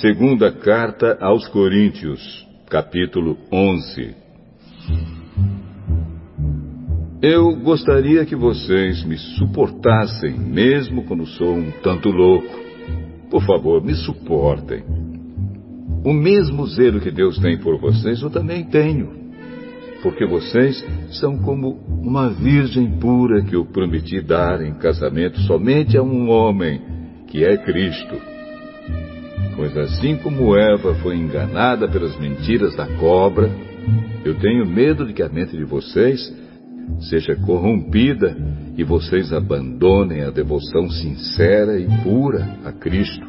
[0.00, 4.16] Segunda carta aos Coríntios, capítulo 11.
[7.20, 12.69] Eu gostaria que vocês me suportassem, mesmo quando sou um tanto louco.
[13.30, 14.82] Por favor, me suportem.
[16.04, 19.20] O mesmo zelo que Deus tem por vocês, eu também tenho.
[20.02, 26.02] Porque vocês são como uma virgem pura que eu prometi dar em casamento somente a
[26.02, 26.80] um homem,
[27.28, 28.16] que é Cristo.
[29.54, 33.50] Pois assim como Eva foi enganada pelas mentiras da cobra,
[34.24, 36.34] eu tenho medo de que a mente de vocês
[36.98, 38.36] seja corrompida
[38.76, 43.26] e vocês abandonem a devoção sincera e pura a Cristo.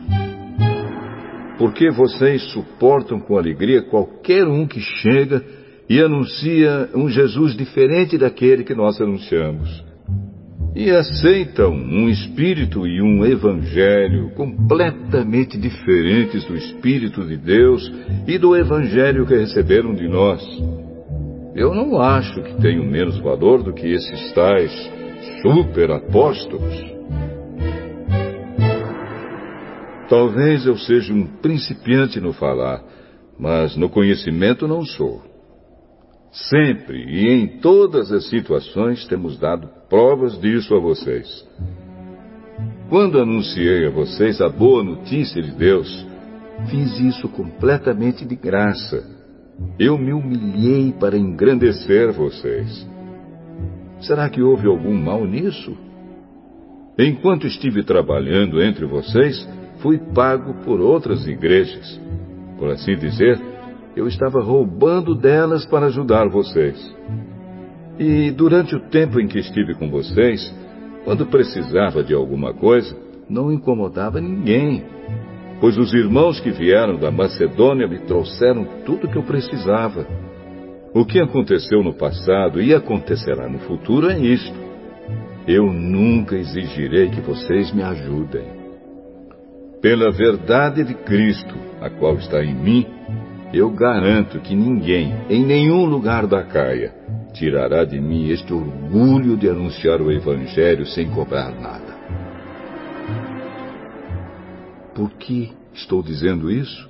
[1.58, 5.44] Porque vocês suportam com alegria qualquer um que chega
[5.90, 9.92] e anuncia um Jesus diferente daquele que nós anunciamos
[10.76, 17.92] e aceitam um espírito e um evangelho completamente diferentes do espírito de Deus
[18.26, 20.42] e do evangelho que receberam de nós.
[21.54, 24.72] Eu não acho que tenho menos valor do que esses tais
[25.42, 26.92] super apóstolos.
[30.08, 32.84] Talvez eu seja um principiante no falar,
[33.38, 35.22] mas no conhecimento não sou.
[36.32, 41.46] Sempre e em todas as situações temos dado provas disso a vocês.
[42.90, 46.06] Quando anunciei a vocês a boa notícia de Deus,
[46.70, 49.21] fiz isso completamente de graça.
[49.80, 52.88] Eu me humilhei para engrandecer vocês.
[54.02, 55.76] Será que houve algum mal nisso?
[56.98, 59.48] Enquanto estive trabalhando entre vocês,
[59.80, 62.00] fui pago por outras igrejas.
[62.58, 63.40] Por assim dizer,
[63.96, 66.96] eu estava roubando delas para ajudar vocês.
[68.00, 70.54] E durante o tempo em que estive com vocês,
[71.04, 72.96] quando precisava de alguma coisa,
[73.30, 74.84] não incomodava ninguém,
[75.62, 80.08] pois os irmãos que vieram da Macedônia me trouxeram tudo o que eu precisava.
[80.92, 84.60] O que aconteceu no passado e acontecerá no futuro é isto.
[85.48, 88.44] Eu nunca exigirei que vocês me ajudem.
[89.80, 92.88] Pela verdade de Cristo, a qual está em mim,
[93.54, 96.92] eu garanto que ninguém, em nenhum lugar da Caia,
[97.34, 102.21] tirará de mim este orgulho de anunciar o Evangelho sem cobrar nada.
[105.02, 106.88] Por que estou dizendo isso?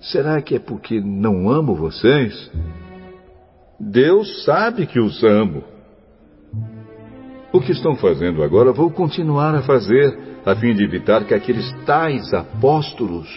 [0.00, 2.50] Será que é porque não amo vocês?
[3.78, 5.62] Deus sabe que os amo.
[7.52, 11.70] O que estão fazendo agora vou continuar a fazer, a fim de evitar que aqueles
[11.84, 13.28] tais apóstolos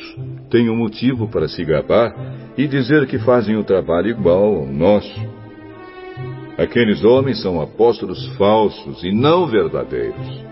[0.50, 2.16] tenham motivo para se gabar
[2.58, 5.19] e dizer que fazem o trabalho igual ao nosso.
[6.58, 10.48] Aqueles homens são apóstolos falsos e não verdadeiros.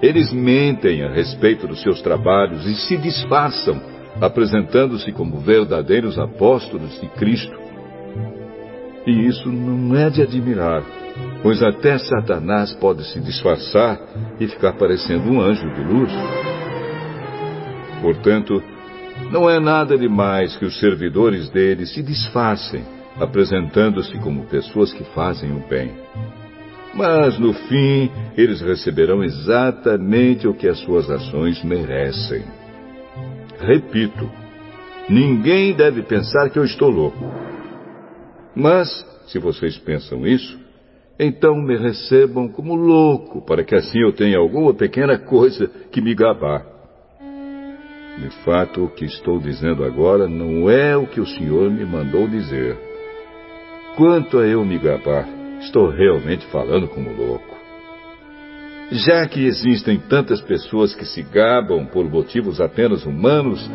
[0.00, 3.80] Eles mentem a respeito dos seus trabalhos e se disfarçam,
[4.20, 7.58] apresentando-se como verdadeiros apóstolos de Cristo.
[9.06, 10.84] E isso não é de admirar,
[11.42, 13.98] pois até Satanás pode se disfarçar
[14.38, 16.12] e ficar parecendo um anjo de luz.
[18.00, 18.62] Portanto,
[19.32, 22.84] não é nada demais que os servidores dele se disfarcem,
[23.18, 25.90] apresentando-se como pessoas que fazem o bem.
[26.98, 32.42] Mas no fim, eles receberão exatamente o que as suas ações merecem.
[33.60, 34.28] Repito,
[35.08, 37.24] ninguém deve pensar que eu estou louco.
[38.52, 38.88] Mas,
[39.28, 40.58] se vocês pensam isso,
[41.20, 46.16] então me recebam como louco, para que assim eu tenha alguma pequena coisa que me
[46.16, 46.66] gabar.
[48.18, 52.26] De fato, o que estou dizendo agora não é o que o Senhor me mandou
[52.26, 52.76] dizer.
[53.94, 57.56] Quanto a eu me gabar, estou realmente falando como louco.
[58.90, 63.68] Já que existem tantas pessoas que se gabam por motivos apenas humanos,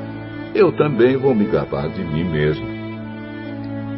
[0.55, 2.65] eu também vou me gabar de mim mesmo.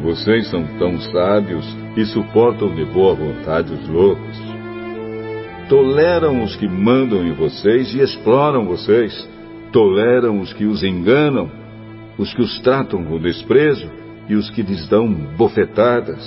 [0.01, 1.65] Vocês são tão sábios
[1.95, 4.56] e suportam de boa vontade os loucos.
[5.69, 9.27] Toleram os que mandam em vocês e exploram vocês.
[9.71, 11.50] Toleram os que os enganam,
[12.18, 13.89] os que os tratam com desprezo
[14.30, 15.07] e os que lhes dão
[15.38, 16.24] bofetadas.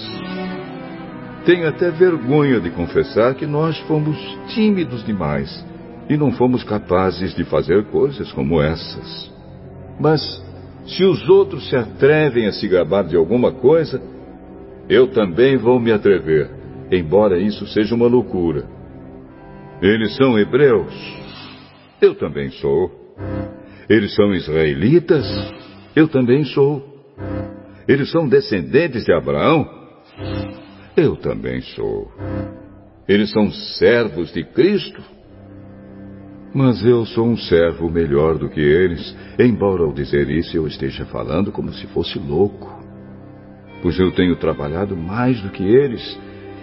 [1.44, 4.17] Tenho até vergonha de confessar que nós fomos
[4.49, 5.64] tímidos demais
[6.08, 9.32] e não fomos capazes de fazer coisas como essas.
[10.00, 10.20] Mas
[10.87, 14.00] se os outros se atrevem a se gabar de alguma coisa,
[14.88, 16.50] eu também vou me atrever,
[16.90, 18.64] embora isso seja uma loucura.
[19.82, 20.94] Eles são hebreus.
[22.00, 22.90] Eu também sou.
[23.88, 25.26] Eles são israelitas?
[25.94, 26.82] Eu também sou.
[27.87, 29.69] Eles são descendentes de Abraão?
[31.00, 32.11] Eu também sou.
[33.06, 35.00] Eles são servos de Cristo?
[36.53, 41.06] Mas eu sou um servo melhor do que eles, embora ao dizer isso eu esteja
[41.06, 42.83] falando como se fosse louco.
[43.81, 46.19] Pois eu tenho trabalhado mais do que eles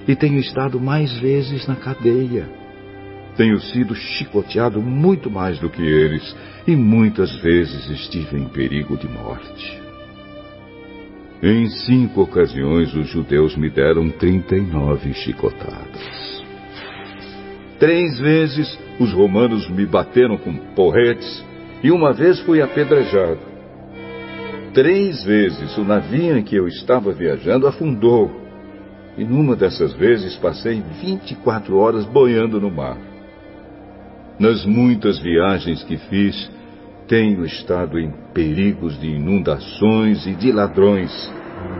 [0.06, 2.46] e tenho estado mais vezes na cadeia.
[3.38, 6.36] Tenho sido chicoteado muito mais do que eles
[6.68, 9.85] e muitas vezes estive em perigo de morte.
[11.48, 16.44] Em cinco ocasiões os judeus me deram trinta e nove chicotadas.
[17.78, 21.46] Três vezes os romanos me bateram com porretes
[21.84, 23.38] e uma vez fui apedrejado.
[24.74, 28.32] Três vezes o navio em que eu estava viajando afundou.
[29.16, 32.98] E numa dessas vezes passei 24 horas boiando no mar.
[34.40, 36.50] Nas muitas viagens que fiz,
[37.08, 41.12] tenho estado em perigos de inundações e de ladrões,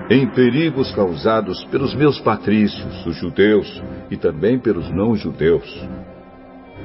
[0.10, 5.88] em perigos causados pelos meus patrícios, os judeus, e também pelos não-judeus.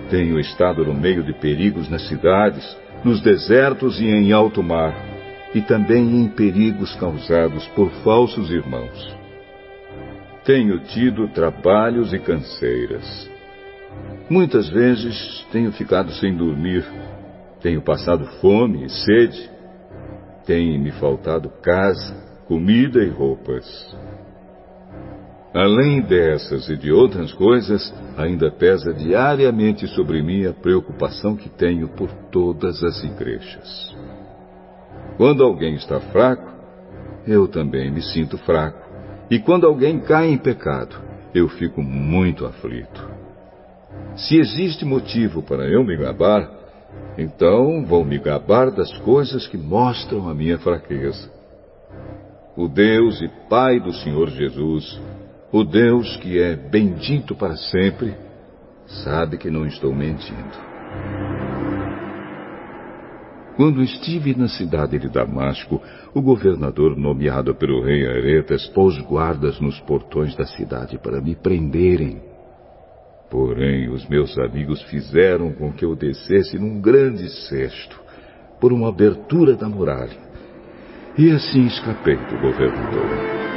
[0.08, 4.94] Tenho estado no meio de perigos nas cidades, nos desertos e em alto mar,
[5.54, 9.16] e também em perigos causados por falsos irmãos.
[10.44, 13.30] Tenho tido trabalhos e canseiras.
[14.28, 16.84] Muitas vezes tenho ficado sem dormir,
[17.60, 19.50] tenho passado fome e sede,
[20.46, 22.14] tem me faltado casa,
[22.46, 23.64] comida e roupas.
[25.52, 31.88] Além dessas e de outras coisas, ainda pesa diariamente sobre mim a preocupação que tenho
[31.88, 33.96] por todas as igrejas.
[35.16, 36.50] Quando alguém está fraco,
[37.26, 38.88] eu também me sinto fraco.
[39.28, 40.96] E quando alguém cai em pecado,
[41.34, 43.08] eu fico muito aflito.
[44.16, 46.59] Se existe motivo para eu me gabar,
[47.18, 51.30] então vou me gabar das coisas que mostram a minha fraqueza.
[52.56, 55.00] O Deus e Pai do Senhor Jesus
[55.52, 58.14] o Deus que é bendito para sempre
[58.86, 60.70] sabe que não estou mentindo.
[63.56, 65.82] Quando estive na cidade de Damasco,
[66.14, 72.29] o governador nomeado pelo rei Aretas pôs guardas nos portões da cidade para me prenderem.
[73.30, 78.00] Porém, os meus amigos fizeram com que eu descesse num grande cesto,
[78.60, 80.18] por uma abertura da muralha.
[81.16, 83.49] E assim escapei do governador.